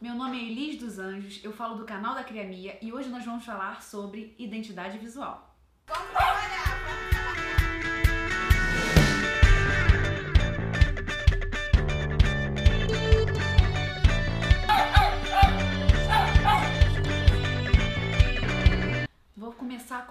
Meu 0.00 0.14
nome 0.14 0.38
é 0.38 0.44
Elis 0.44 0.78
dos 0.78 0.96
Anjos, 1.00 1.40
eu 1.42 1.52
falo 1.52 1.74
do 1.74 1.84
canal 1.84 2.14
da 2.14 2.22
Criamia 2.22 2.78
e 2.80 2.92
hoje 2.92 3.08
nós 3.08 3.24
vamos 3.24 3.44
falar 3.44 3.82
sobre 3.82 4.32
identidade 4.38 4.96
visual. 4.96 5.52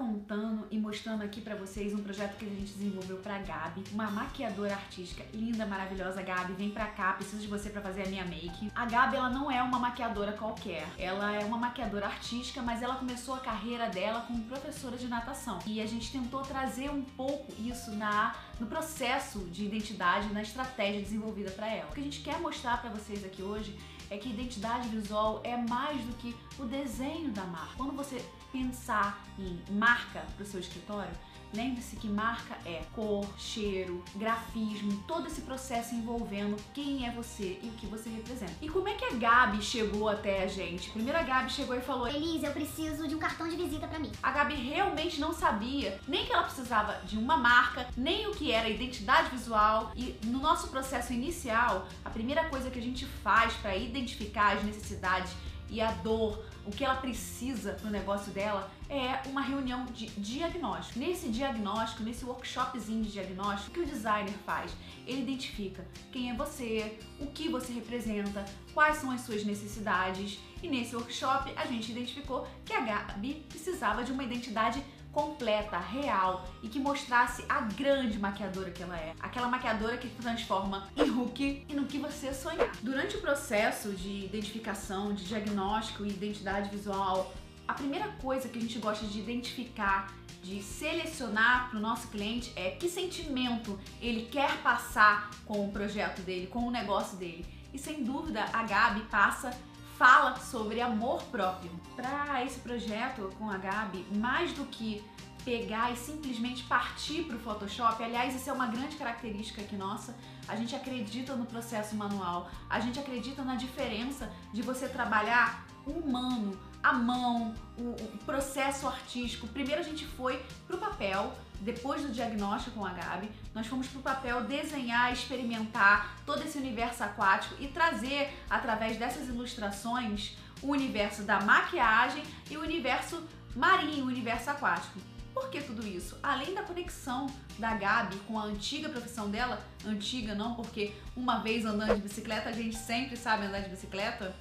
Contando 0.08 0.66
e 0.72 0.80
mostrando 0.80 1.22
aqui 1.22 1.42
pra 1.42 1.56
vocês 1.56 1.94
um 1.94 2.02
projeto 2.02 2.38
que 2.38 2.46
a 2.46 2.50
gente 2.50 2.72
desenvolveu 2.72 3.18
pra 3.18 3.40
Gabi, 3.40 3.84
uma 3.92 4.10
maquiadora 4.10 4.74
artística 4.74 5.26
linda, 5.34 5.66
maravilhosa. 5.66 6.22
Gabi, 6.22 6.54
vem 6.54 6.70
pra 6.70 6.88
cá, 6.88 7.12
preciso 7.14 7.42
de 7.42 7.48
você 7.48 7.70
pra 7.70 7.82
fazer 7.82 8.04
a 8.04 8.06
minha 8.06 8.24
make. 8.24 8.72
A 8.74 8.86
Gabi, 8.86 9.18
ela 9.18 9.30
não 9.30 9.52
é 9.52 9.62
uma 9.62 9.80
maquiadora 9.80 10.32
qualquer, 10.32 10.88
ela 10.98 11.34
é 11.34 11.44
uma 11.44 11.58
maquiadora 11.58 12.06
artística, 12.06 12.62
mas 12.62 12.82
ela 12.82 12.96
começou 12.96 13.36
a 13.36 13.40
carreira 13.40 13.90
dela 13.90 14.22
como 14.22 14.44
professora 14.46 14.96
de 14.96 15.10
natação. 15.10 15.60
E 15.66 15.82
a 15.82 15.86
gente 15.86 16.10
tentou 16.10 16.42
trazer 16.42 16.90
um 16.90 17.04
pouco 17.04 17.52
isso 17.62 17.92
na 17.92 18.34
no 18.60 18.66
processo 18.66 19.40
de 19.52 19.66
identidade, 19.66 20.34
na 20.34 20.42
estratégia 20.42 21.02
desenvolvida 21.02 21.52
para 21.52 21.68
ela. 21.68 21.90
O 21.92 21.94
que 21.94 22.00
a 22.00 22.04
gente 22.04 22.22
quer 22.22 22.40
mostrar 22.40 22.82
para 22.82 22.90
vocês 22.90 23.24
aqui 23.24 23.44
hoje 23.44 23.78
é 24.10 24.18
que 24.18 24.30
identidade 24.30 24.88
visual 24.90 25.42
é 25.44 25.58
mais 25.58 26.02
do 26.02 26.14
que 26.16 26.36
o 26.60 26.66
desenho 26.66 27.32
da 27.32 27.44
marca. 27.44 27.74
Quando 27.76 27.96
você 27.96 28.24
pensar 28.52 29.24
em 29.38 29.60
marca 29.74 30.26
para 30.36 30.44
o 30.44 30.46
seu 30.46 30.60
escritório, 30.60 31.12
Lembre-se 31.54 31.96
que 31.96 32.08
marca 32.08 32.58
é 32.66 32.82
cor, 32.94 33.26
cheiro, 33.38 34.04
grafismo, 34.16 35.04
todo 35.08 35.28
esse 35.28 35.42
processo 35.42 35.96
envolvendo 35.96 36.56
quem 36.74 37.08
é 37.08 37.12
você 37.12 37.60
e 37.62 37.68
o 37.68 37.72
que 37.74 37.86
você 37.86 38.10
representa. 38.10 38.54
E 38.62 38.70
como 38.70 38.88
é 38.88 38.94
que 38.94 39.06
a 39.06 39.14
Gabi 39.14 39.62
chegou 39.62 40.10
até 40.10 40.44
a 40.44 40.48
gente? 40.48 40.90
Primeiro 40.90 41.18
a 41.18 41.24
Gabi 41.24 41.52
chegou 41.52 41.76
e 41.76 41.82
falou: 41.82 42.08
Elise, 42.08 42.46
eu 42.46 42.52
preciso 42.52 43.08
de 43.08 43.16
um 43.16 43.20
cartão 43.20 43.48
de 43.48 43.56
visita 43.56 43.88
para 43.88 44.00
mim. 44.00 44.12
A 44.22 44.32
Gabi 44.32 44.56
realmente 44.56 45.20
não 45.20 45.34
sabia 45.34 46.00
nem 46.08 46.26
que 46.26 46.34
ela 46.34 46.44
precisava 46.44 47.02
de 47.06 47.18
uma 47.18 47.38
marca, 47.38 47.88
nem 47.96 48.28
o 48.28 48.32
que 48.32 48.52
era 48.52 48.70
identidade 48.70 49.30
visual. 49.30 49.92
E 49.96 50.16
no 50.26 50.40
nosso 50.40 50.68
processo 50.68 51.14
inicial, 51.14 51.88
a 52.04 52.10
primeira 52.10 52.50
coisa 52.50 52.70
que 52.70 52.80
a 52.80 52.82
gente 52.82 53.06
faz 53.06 53.54
para 53.56 53.76
identificar 53.76 54.58
as 54.58 54.64
necessidades 54.64 55.32
e 55.70 55.82
a 55.82 55.92
dor, 55.92 56.44
o 56.66 56.72
que 56.72 56.84
ela 56.84 56.96
precisa 56.96 57.74
pro 57.74 57.90
negócio 57.90 58.32
dela 58.32 58.70
é 58.90 59.22
uma 59.28 59.42
reunião 59.42 59.86
de 59.86 60.08
diagnóstico. 60.12 61.00
Nesse 61.00 61.30
diagnóstico, 61.30 62.04
nesse 62.04 62.26
workshopzinho 62.26 63.04
de 63.04 63.12
diagnóstico, 63.12 63.72
o 63.72 63.74
que 63.74 63.80
o 63.80 63.86
designer 63.86 64.34
faz? 64.46 64.72
Ele 65.06 65.22
identifica 65.22 65.86
quem 66.12 66.30
é 66.30 66.34
você, 66.34 67.00
o 67.20 67.28
que 67.28 67.50
você 67.50 67.72
representa, 67.72 68.44
quais 68.74 68.98
são 68.98 69.12
as 69.12 69.22
suas 69.22 69.46
necessidades. 69.46 70.40
E 70.62 70.68
nesse 70.68 70.96
workshop 70.96 71.54
a 71.56 71.66
gente 71.66 71.92
identificou 71.92 72.48
que 72.66 72.74
a 72.74 72.82
Gabi 72.82 73.46
precisava 73.48 74.04
de 74.04 74.12
uma 74.12 74.24
identidade 74.24 74.84
completa, 75.18 75.80
real 75.80 76.48
e 76.62 76.70
que 76.70 76.80
mostrasse 76.80 77.44
a 77.50 77.62
grande 77.62 78.20
maquiadora 78.20 78.70
que 78.70 78.84
ela 78.84 78.96
é. 78.96 79.16
Aquela 79.20 79.48
maquiadora 79.48 79.98
que 79.98 80.08
transforma 80.10 80.88
em 80.96 81.10
Hulk 81.10 81.66
e 81.68 81.74
no 81.74 81.88
que 81.88 81.98
você 81.98 82.32
sonhar. 82.32 82.70
Durante 82.84 83.18
o 83.18 83.22
processo 83.22 83.94
de 83.94 84.26
identificação, 84.26 85.16
de 85.16 85.26
diagnóstico 85.26 86.06
e 86.06 86.10
identidade 86.10 86.70
visual, 86.70 87.34
a 87.68 87.74
primeira 87.74 88.10
coisa 88.22 88.48
que 88.48 88.60
a 88.60 88.62
gente 88.62 88.78
gosta 88.78 89.08
de 89.08 89.18
identificar 89.20 90.14
de 90.44 90.62
selecionar 90.62 91.72
para 91.72 91.80
o 91.80 91.82
nosso 91.82 92.10
cliente 92.10 92.54
é 92.56 92.70
que 92.70 92.88
sentimento 92.88 93.78
ele 94.00 94.28
quer 94.32 94.56
passar 94.62 95.32
com 95.48 95.66
o 95.66 95.72
projeto 95.72 96.22
dele, 96.22 96.46
com 96.46 96.60
o 96.60 96.70
negócio 96.70 97.18
dele. 97.18 97.44
E 97.74 97.80
sem 97.80 98.04
dúvida 98.04 98.46
a 98.54 98.62
Gabi 98.62 99.02
passa 99.10 99.50
fala 99.98 100.36
sobre 100.38 100.80
amor 100.80 101.24
próprio. 101.24 101.72
Para 101.96 102.44
esse 102.46 102.60
projeto 102.60 103.34
com 103.38 103.50
a 103.50 103.58
Gabi, 103.58 104.06
mais 104.16 104.54
do 104.54 104.66
que 104.66 105.04
pegar 105.44 105.92
e 105.92 105.96
simplesmente 105.96 106.64
partir 106.64 107.24
para 107.24 107.36
o 107.36 107.40
Photoshop, 107.40 108.04
aliás, 108.04 108.36
isso 108.36 108.50
é 108.50 108.54
uma 108.54 108.68
grande 108.68 108.96
característica 108.96 109.62
aqui 109.62 109.76
nossa. 109.76 110.16
A 110.48 110.56
gente 110.56 110.76
acredita 110.76 111.36
no 111.36 111.46
processo 111.46 111.96
manual, 111.96 112.50
a 112.70 112.80
gente 112.80 113.00
acredita 113.00 113.44
na 113.44 113.56
diferença 113.56 114.32
de 114.54 114.62
você 114.62 114.88
trabalhar 114.88 115.66
humano, 115.86 116.60
a 116.84 116.94
mão, 116.94 117.56
o, 117.78 117.92
o 117.92 118.18
processo 118.26 118.88
artístico. 118.88 119.48
Primeiro 119.48 119.82
a 119.82 119.84
gente 119.84 120.06
foi 120.06 120.44
pro 120.68 120.78
papel, 120.78 121.34
depois 121.62 122.02
do 122.02 122.10
diagnóstico 122.10 122.78
com 122.78 122.86
a 122.86 122.92
Gabi, 122.92 123.30
nós 123.54 123.68
fomos 123.68 123.88
pro 123.88 124.02
papel 124.02 124.44
desenhar, 124.44 125.12
experimentar 125.12 126.18
todo 126.26 126.44
esse 126.44 126.58
universo 126.58 127.04
aquático 127.04 127.56
e 127.60 127.68
trazer 127.68 128.30
através 128.50 128.98
dessas 128.98 129.28
ilustrações 129.28 130.38
o 130.62 130.68
universo 130.68 131.24
da 131.24 131.40
maquiagem 131.42 132.24
e 132.50 132.58
o 132.58 132.62
universo 132.62 133.24
marinho, 133.56 134.06
o 134.06 134.08
universo 134.08 134.50
aquático. 134.50 135.00
Por 135.34 135.50
que 135.50 135.62
tudo 135.62 135.86
isso? 135.86 136.18
Além 136.24 136.54
da 136.56 136.64
conexão 136.64 137.28
da 137.60 137.76
Gabi 137.76 138.16
com 138.28 138.40
a 138.40 138.44
antiga 138.44 138.90
profissão 138.90 139.30
dela, 139.30 139.64
antiga 139.86 140.34
não, 140.34 140.56
porque 140.56 140.96
uma 141.16 141.40
vez 141.40 141.64
andando 141.64 141.96
de 141.96 142.02
bicicleta, 142.02 142.50
a 142.50 142.52
gente 142.52 142.76
sempre 142.76 143.16
sabe 143.16 143.46
andar 143.46 143.60
de 143.60 143.70
bicicleta, 143.70 144.36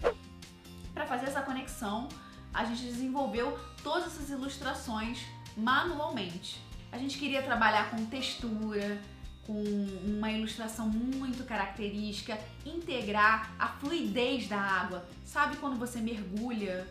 para 0.95 1.07
fazer 1.07 1.27
essa 1.27 1.43
conexão, 1.43 2.09
a 2.53 2.65
gente 2.65 2.83
desenvolveu 2.83 3.59
todas 3.83 4.07
essas 4.07 4.31
ilustrações 4.31 5.21
manualmente. 5.55 6.66
A 6.97 6.99
gente 6.99 7.19
queria 7.19 7.43
trabalhar 7.43 7.91
com 7.91 8.07
textura, 8.07 8.99
com 9.47 9.63
uma 10.03 10.33
ilustração 10.33 10.89
muito 10.89 11.45
característica, 11.45 12.39
integrar 12.65 13.55
a 13.59 13.69
fluidez 13.69 14.49
da 14.49 14.59
água. 14.59 15.07
Sabe 15.23 15.59
quando 15.59 15.79
você 15.79 16.01
mergulha 16.01 16.89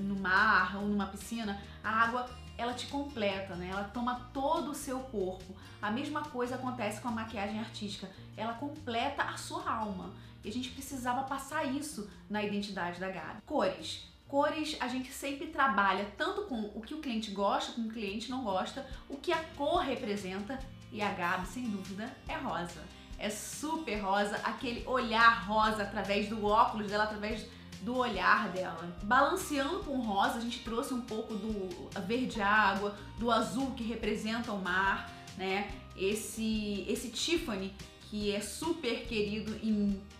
no 0.00 0.16
mar 0.16 0.78
ou 0.78 0.88
numa 0.88 1.08
piscina, 1.08 1.62
a 1.84 1.90
água 1.90 2.26
ela 2.56 2.72
te 2.72 2.86
completa, 2.86 3.54
né? 3.54 3.68
Ela 3.70 3.84
toma 3.84 4.30
todo 4.32 4.70
o 4.70 4.74
seu 4.74 4.98
corpo. 4.98 5.54
A 5.82 5.90
mesma 5.90 6.22
coisa 6.22 6.54
acontece 6.54 6.98
com 7.02 7.08
a 7.08 7.12
maquiagem 7.12 7.60
artística. 7.60 8.08
Ela 8.34 8.54
completa 8.54 9.24
a 9.24 9.36
sua 9.36 9.70
alma. 9.70 10.14
E 10.42 10.48
a 10.48 10.52
gente 10.52 10.70
precisava 10.70 11.24
passar 11.24 11.66
isso 11.66 12.10
na 12.30 12.42
identidade 12.42 12.98
da 12.98 13.10
Gabi. 13.10 13.42
Cores. 13.44 14.08
Cores 14.28 14.76
a 14.78 14.86
gente 14.86 15.10
sempre 15.10 15.46
trabalha 15.46 16.06
tanto 16.16 16.42
com 16.42 16.70
o 16.74 16.82
que 16.82 16.94
o 16.94 17.00
cliente 17.00 17.30
gosta, 17.30 17.72
com 17.72 17.82
o 17.82 17.88
cliente 17.88 18.30
não 18.30 18.44
gosta, 18.44 18.86
o 19.08 19.16
que 19.16 19.32
a 19.32 19.42
cor 19.56 19.80
representa 19.80 20.58
e 20.92 21.00
a 21.00 21.10
Gabi, 21.10 21.46
sem 21.46 21.68
dúvida, 21.68 22.14
é 22.28 22.34
rosa. 22.34 22.82
É 23.18 23.30
super 23.30 23.98
rosa, 23.98 24.36
aquele 24.44 24.86
olhar 24.86 25.46
rosa 25.46 25.82
através 25.82 26.28
do 26.28 26.44
óculos 26.44 26.88
dela, 26.88 27.04
através 27.04 27.46
do 27.80 27.96
olhar 27.96 28.48
dela. 28.50 28.94
Balanceando 29.02 29.80
com 29.80 29.98
rosa, 30.00 30.38
a 30.38 30.40
gente 30.40 30.60
trouxe 30.60 30.92
um 30.92 31.00
pouco 31.00 31.34
do 31.34 31.90
verde 32.06 32.40
água, 32.40 32.96
do 33.18 33.30
azul 33.30 33.72
que 33.72 33.82
representa 33.82 34.52
o 34.52 34.60
mar, 34.60 35.10
né? 35.36 35.70
Esse 35.96 36.84
esse 36.88 37.10
Tiffany 37.10 37.74
que 38.02 38.32
é 38.32 38.40
super 38.40 39.06
querido 39.06 39.58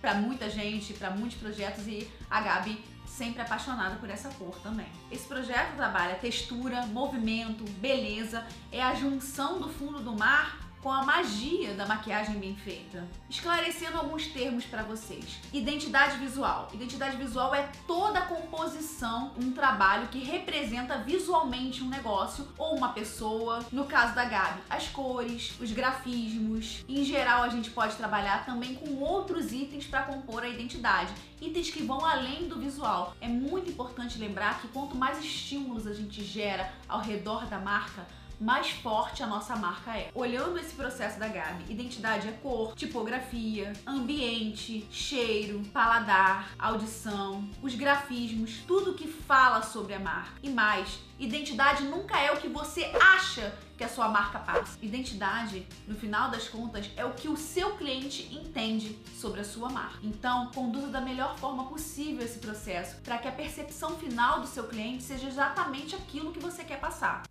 para 0.01 0.15
muita 0.15 0.51
gente, 0.51 0.93
para 0.93 1.11
muitos 1.11 1.39
projetos 1.39 1.87
e 1.87 2.09
a 2.29 2.41
Gabi 2.41 2.79
sempre 3.19 3.43
apaixonada 3.43 3.97
por 3.97 4.09
essa 4.09 4.29
cor 4.31 4.55
também. 4.63 4.87
Esse 5.11 5.27
projeto 5.27 5.75
trabalha 5.75 6.15
textura, 6.15 6.87
movimento, 6.87 7.65
beleza, 7.81 8.47
é 8.71 8.81
a 8.81 8.95
junção 8.95 9.59
do 9.59 9.69
fundo 9.69 9.99
do 9.99 10.17
mar 10.17 10.68
com 10.83 10.91
a 10.93 11.05
magia 11.05 11.75
da 11.75 11.87
maquiagem 11.87 12.39
bem 12.39 12.55
feita. 12.55 13.07
Esclarecendo 13.29 13.99
alguns 13.99 14.27
termos 14.29 14.65
para 14.65 14.83
vocês. 14.83 15.39
Identidade 15.53 16.17
visual. 16.19 16.69
Identidade 16.73 17.17
visual 17.17 17.55
é 17.55 17.69
toda 17.87 18.21
a 18.21 18.27
composição, 18.27 19.33
um 19.37 19.53
trabalho 19.53 20.09
que 20.09 20.21
representa 20.21 20.99
visualmente 20.99 21.83
um 21.83 21.89
negócio 21.89 22.47
ou 22.57 22.77
uma 22.77 22.91
pessoa. 22.91 23.65
No 23.73 23.87
caso 23.87 24.15
da 24.15 24.25
Gabi, 24.25 24.61
as 24.71 24.89
cores, 24.89 25.55
os 25.61 25.73
grafismos. 25.73 26.85
Em 26.89 27.05
geral, 27.05 27.43
a 27.43 27.49
gente 27.49 27.71
pode 27.71 27.97
trabalhar 27.97 28.45
também 28.45 28.75
com 28.75 28.97
outros 28.97 29.53
itens 29.53 29.87
para 29.87 30.03
compor 30.03 30.43
a 30.43 30.49
identidade. 30.49 31.13
Itens 31.41 31.71
que 31.71 31.83
vão 31.83 32.05
além 32.05 32.49
do 32.49 32.59
visual. 32.59 33.17
É 33.21 33.29
muito 33.29 33.71
importante 33.71 34.19
lembrar 34.19 34.61
que 34.61 34.69
quanto 34.69 34.97
mais 34.97 35.19
estímulos 35.19 35.87
a 35.87 35.93
gente 35.93 36.25
gera 36.25 36.73
ao 36.89 37.01
redor 37.01 37.47
da 37.47 37.59
marca, 37.59 38.07
mais 38.41 38.71
forte 38.71 39.23
a 39.23 39.27
nossa 39.27 39.57
marca 39.57 39.97
é. 39.97 40.11
Olhando 40.15 40.59
esse 40.59 40.75
processo 40.75 41.19
da 41.19 41.29
Gabi, 41.29 41.65
identidade 41.69 42.29
é 42.29 42.33
cor, 42.33 42.75
tipografia, 42.75 43.73
ambiente, 43.87 44.87
cheiro, 44.91 45.63
paladar, 45.73 46.51
audição, 46.59 47.49
os 47.63 47.75
grafismos, 47.75 48.59
tudo 48.67 48.95
que 48.95 49.09
fala 49.09 49.63
sobre 49.63 49.95
a 49.95 49.99
marca. 50.01 50.39
E 50.43 50.51
mais, 50.51 50.99
identidade 51.19 51.85
nunca 51.85 52.19
é 52.19 52.33
o 52.33 52.37
que 52.37 52.49
você 52.49 52.85
acha 53.01 53.57
que 53.77 53.85
a 53.85 53.89
sua 53.89 54.09
marca 54.09 54.41
passa. 54.41 54.77
Identidade, 54.83 55.67
no 55.87 55.95
final 55.95 56.31
das 56.31 56.49
contas, 56.49 56.91
é 56.97 57.05
o 57.05 57.13
que 57.13 57.29
o 57.29 57.37
seu 57.37 57.77
cliente 57.77 58.29
entende 58.35 58.99
sobre 59.17 59.41
a 59.41 59.45
sua 59.45 59.69
marca. 59.69 59.99
Então, 60.03 60.51
conduza 60.53 60.89
da 60.89 61.01
melhor 61.01 61.39
forma 61.39 61.67
possível 61.67 62.25
esse 62.25 62.41
processo 62.41 63.01
para 63.03 63.19
que 63.19 63.29
a 63.29 63.33
percepção 63.33 63.97
final 63.97 64.41
do 64.41 64.49
seu 64.49 64.65
cliente 64.65 65.05
seja 65.05 65.29
exatamente 65.29 65.95
aquilo 65.95 66.33
que 66.33 66.41
você 66.41 66.65
quer 66.65 66.81
passar. 66.81 67.23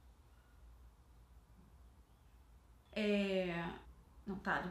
É... 2.97 3.63
Não 4.25 4.37
tá, 4.39 4.61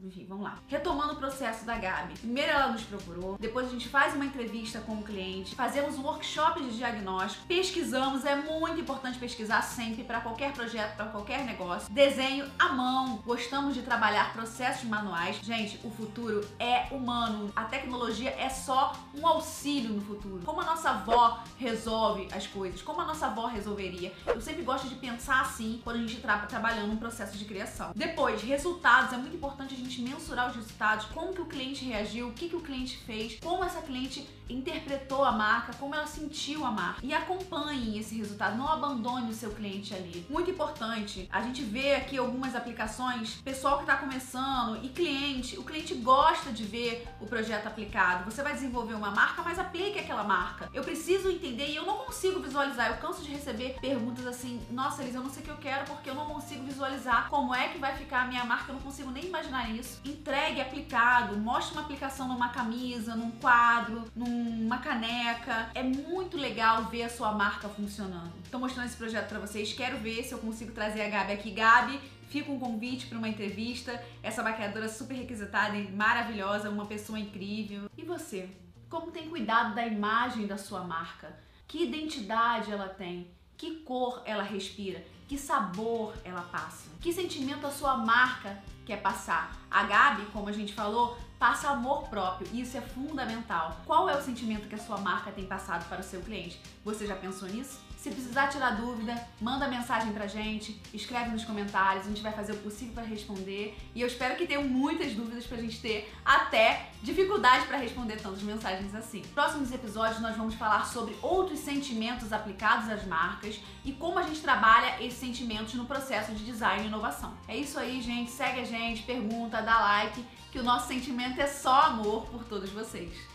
enfim, 0.00 0.26
vamos 0.28 0.44
lá. 0.44 0.58
Retomando 0.68 1.14
o 1.14 1.16
processo 1.16 1.64
da 1.64 1.76
Gabi. 1.76 2.14
Primeiro 2.18 2.50
ela 2.50 2.68
nos 2.68 2.82
procurou, 2.82 3.36
depois 3.38 3.68
a 3.68 3.70
gente 3.70 3.88
faz 3.88 4.14
uma 4.14 4.24
entrevista 4.24 4.80
com 4.80 4.94
o 4.94 5.02
cliente, 5.02 5.54
fazemos 5.54 5.96
um 5.96 6.02
workshop 6.02 6.62
de 6.62 6.76
diagnóstico, 6.76 7.46
pesquisamos, 7.46 8.24
é 8.24 8.36
muito 8.36 8.80
importante 8.80 9.18
pesquisar 9.18 9.62
sempre 9.62 10.04
para 10.04 10.20
qualquer 10.20 10.52
projeto, 10.52 10.96
para 10.96 11.06
qualquer 11.06 11.44
negócio. 11.44 11.92
Desenho 11.92 12.50
à 12.58 12.72
mão, 12.72 13.16
gostamos 13.24 13.74
de 13.74 13.82
trabalhar 13.82 14.32
processos 14.32 14.84
manuais. 14.84 15.36
Gente, 15.42 15.80
o 15.84 15.90
futuro 15.90 16.46
é 16.58 16.86
humano. 16.90 17.50
A 17.54 17.64
tecnologia 17.64 18.30
é 18.30 18.48
só 18.48 18.92
um 19.14 19.26
auxílio 19.26 19.90
no 19.90 20.00
futuro. 20.02 20.42
Como 20.44 20.60
a 20.60 20.64
nossa 20.64 20.90
avó 20.90 21.42
resolve 21.58 22.28
as 22.32 22.46
coisas, 22.46 22.82
como 22.82 23.00
a 23.00 23.04
nossa 23.04 23.26
avó 23.26 23.46
resolveria. 23.46 24.12
Eu 24.26 24.40
sempre 24.40 24.62
gosto 24.62 24.88
de 24.88 24.96
pensar 24.96 25.40
assim 25.40 25.80
quando 25.82 25.96
a 25.96 26.00
gente 26.00 26.16
está 26.16 26.38
trabalhando 26.40 26.92
um 26.92 26.96
processo 26.96 27.36
de 27.38 27.44
criação. 27.44 27.92
Depois, 27.94 28.42
resultados. 28.42 29.12
É 29.12 29.16
muito 29.16 29.36
importante 29.36 29.74
a 29.74 29.76
gente 29.76 29.83
mensurar 30.02 30.50
os 30.50 30.56
resultados, 30.56 31.06
como 31.06 31.32
que 31.32 31.40
o 31.40 31.46
cliente 31.46 31.84
reagiu, 31.84 32.28
o 32.28 32.32
que, 32.32 32.48
que 32.48 32.56
o 32.56 32.60
cliente 32.60 32.96
fez, 32.98 33.38
como 33.40 33.64
essa 33.64 33.82
cliente 33.82 34.26
interpretou 34.48 35.24
a 35.24 35.32
marca, 35.32 35.72
como 35.74 35.94
ela 35.94 36.06
sentiu 36.06 36.64
a 36.64 36.70
marca. 36.70 37.00
E 37.02 37.14
acompanhe 37.14 37.98
esse 37.98 38.16
resultado, 38.16 38.56
não 38.56 38.68
abandone 38.68 39.30
o 39.30 39.34
seu 39.34 39.50
cliente 39.50 39.94
ali. 39.94 40.26
Muito 40.28 40.50
importante, 40.50 41.28
a 41.32 41.42
gente 41.42 41.62
vê 41.62 41.94
aqui 41.94 42.18
algumas 42.18 42.54
aplicações, 42.54 43.36
pessoal 43.42 43.76
que 43.76 43.84
está 43.84 43.96
começando 43.96 44.84
e 44.84 44.88
cliente, 44.88 45.58
o 45.58 45.64
cliente 45.64 45.94
gosta 45.94 46.52
de 46.52 46.64
ver 46.64 47.08
o 47.20 47.26
projeto 47.26 47.66
aplicado. 47.66 48.30
Você 48.30 48.42
vai 48.42 48.52
desenvolver 48.52 48.94
uma 48.94 49.10
marca, 49.10 49.42
mas 49.42 49.58
aplique 49.58 49.98
aquela 49.98 50.24
marca. 50.24 50.68
Eu 50.72 50.82
preciso 50.82 51.30
entender 51.30 51.68
e 51.68 51.76
eu 51.76 51.86
não 51.86 51.98
consigo 51.98 52.40
visualizar. 52.40 52.88
Eu 52.88 52.96
canso 52.98 53.22
de 53.22 53.30
receber 53.30 53.76
perguntas 53.80 54.26
assim: 54.26 54.60
nossa, 54.70 55.02
Elis, 55.02 55.14
eu 55.14 55.22
não 55.22 55.30
sei 55.30 55.42
o 55.42 55.44
que 55.44 55.50
eu 55.50 55.56
quero 55.56 55.84
porque 55.86 56.10
eu 56.10 56.14
não 56.14 56.26
consigo 56.26 56.64
visualizar 56.64 57.28
como 57.28 57.54
é 57.54 57.68
que 57.68 57.78
vai 57.78 57.96
ficar 57.96 58.22
a 58.22 58.26
minha 58.26 58.44
marca, 58.44 58.70
eu 58.70 58.74
não 58.74 58.82
consigo 58.82 59.10
nem 59.10 59.24
imaginar 59.24 59.70
isso. 59.74 60.00
Entregue 60.04 60.60
aplicado, 60.60 61.36
mostre 61.36 61.74
uma 61.74 61.82
aplicação 61.82 62.28
numa 62.28 62.48
camisa, 62.48 63.14
num 63.14 63.30
quadro, 63.32 64.04
numa 64.14 64.78
caneca. 64.78 65.70
É 65.74 65.82
muito 65.82 66.36
legal 66.36 66.84
ver 66.84 67.04
a 67.04 67.08
sua 67.08 67.32
marca 67.32 67.68
funcionando. 67.68 68.32
Tô 68.50 68.58
mostrando 68.58 68.86
esse 68.86 68.96
projeto 68.96 69.28
para 69.28 69.38
vocês. 69.38 69.72
Quero 69.72 69.98
ver 69.98 70.22
se 70.22 70.32
eu 70.32 70.38
consigo 70.38 70.72
trazer 70.72 71.02
a 71.02 71.08
Gabi 71.08 71.32
aqui. 71.32 71.50
Gabi, 71.50 72.00
fica 72.28 72.50
um 72.50 72.58
convite 72.58 73.06
para 73.06 73.18
uma 73.18 73.28
entrevista. 73.28 74.02
Essa 74.22 74.42
maquiadora 74.42 74.88
super 74.88 75.14
requisitada 75.14 75.76
e 75.76 75.90
maravilhosa, 75.90 76.70
uma 76.70 76.86
pessoa 76.86 77.18
incrível. 77.18 77.90
E 77.96 78.02
você? 78.02 78.48
Como 78.88 79.10
tem 79.10 79.28
cuidado 79.28 79.74
da 79.74 79.86
imagem 79.86 80.46
da 80.46 80.56
sua 80.56 80.84
marca? 80.84 81.36
Que 81.66 81.82
identidade 81.82 82.70
ela 82.70 82.88
tem? 82.88 83.30
Que 83.56 83.76
cor 83.76 84.22
ela 84.24 84.42
respira? 84.42 85.04
Que 85.26 85.38
sabor 85.38 86.14
ela 86.22 86.42
passa? 86.42 86.90
Que 87.00 87.12
sentimento 87.12 87.66
a 87.66 87.70
sua 87.70 87.96
marca 87.96 88.58
quer 88.84 89.00
passar? 89.00 89.56
A 89.70 89.84
Gabi, 89.84 90.26
como 90.26 90.48
a 90.48 90.52
gente 90.52 90.74
falou, 90.74 91.16
passa 91.38 91.68
amor 91.68 92.08
próprio 92.08 92.48
e 92.52 92.60
isso 92.60 92.76
é 92.76 92.80
fundamental. 92.80 93.80
Qual 93.86 94.08
é 94.08 94.16
o 94.16 94.22
sentimento 94.22 94.68
que 94.68 94.74
a 94.74 94.78
sua 94.78 94.98
marca 94.98 95.30
tem 95.30 95.46
passado 95.46 95.88
para 95.88 96.00
o 96.00 96.04
seu 96.04 96.20
cliente? 96.20 96.60
Você 96.84 97.06
já 97.06 97.16
pensou 97.16 97.48
nisso? 97.48 97.80
Se 98.04 98.10
precisar 98.10 98.48
tirar 98.48 98.72
dúvida, 98.72 99.14
manda 99.40 99.66
mensagem 99.66 100.12
pra 100.12 100.26
gente, 100.26 100.78
escreve 100.92 101.30
nos 101.30 101.42
comentários, 101.42 102.04
a 102.04 102.08
gente 102.10 102.20
vai 102.20 102.32
fazer 102.32 102.52
o 102.52 102.56
possível 102.58 102.92
para 102.92 103.04
responder. 103.04 103.74
E 103.94 104.02
eu 104.02 104.06
espero 104.06 104.36
que 104.36 104.46
tenham 104.46 104.64
muitas 104.64 105.14
dúvidas 105.14 105.46
pra 105.46 105.56
gente 105.56 105.80
ter 105.80 106.12
até 106.22 106.90
dificuldade 107.02 107.66
para 107.66 107.78
responder 107.78 108.16
tantas 108.16 108.42
mensagens 108.42 108.94
assim. 108.94 109.22
Próximos 109.34 109.72
episódios 109.72 110.20
nós 110.20 110.36
vamos 110.36 110.54
falar 110.54 110.84
sobre 110.84 111.16
outros 111.22 111.60
sentimentos 111.60 112.30
aplicados 112.30 112.90
às 112.90 113.06
marcas 113.06 113.58
e 113.82 113.92
como 113.92 114.18
a 114.18 114.22
gente 114.22 114.42
trabalha 114.42 115.02
esses 115.14 115.18
sentimentos 115.18 115.74
no 115.74 115.86
processo 115.86 116.32
de 116.32 116.44
design 116.44 116.84
e 116.84 116.86
inovação. 116.88 117.32
É 117.46 117.56
isso 117.56 117.78
aí, 117.78 118.02
gente. 118.02 118.30
Segue 118.30 118.60
a 118.60 118.64
gente, 118.64 119.02
pergunta, 119.04 119.62
dá 119.62 119.78
like, 119.80 120.24
que 120.50 120.58
o 120.58 120.62
nosso 120.62 120.88
sentimento 120.88 121.40
é 121.40 121.46
só 121.46 121.82
amor 121.82 122.26
por 122.26 122.44
todos 122.44 122.70
vocês. 122.70 123.33